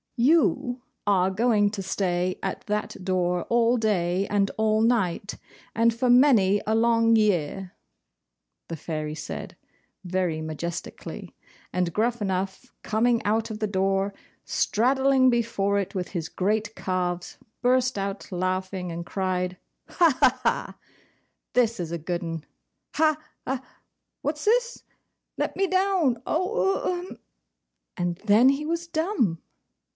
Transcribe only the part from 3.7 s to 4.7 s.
day and